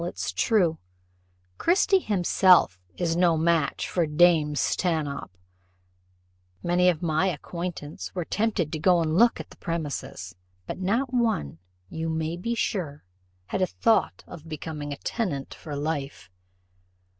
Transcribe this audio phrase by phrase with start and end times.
[0.03, 0.79] It's true,
[1.59, 5.37] Christie himself is no match for dame Stanhope.
[6.63, 10.33] Many of my acquaintance were tempted to go and look at the premises,
[10.65, 13.03] but not one, you may be sure,
[13.45, 16.31] had a thought of becoming a tenant for life."